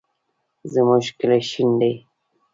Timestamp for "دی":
1.79-1.93